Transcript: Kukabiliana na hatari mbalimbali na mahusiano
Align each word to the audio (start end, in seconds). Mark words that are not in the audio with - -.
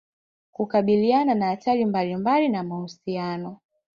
Kukabiliana 0.51 1.33
na 1.35 1.45
hatari 1.45 1.85
mbalimbali 1.85 2.49
na 2.49 2.63
mahusiano 2.63 3.57